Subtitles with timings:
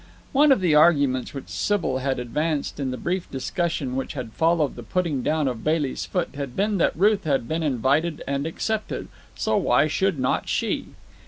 [0.31, 4.75] One of the arguments which Sybil had advanced in the brief discussion which had followed
[4.75, 9.09] the putting down of Bailey's foot had been that Ruth had been invited and accepted,
[9.35, 10.87] so why should not she?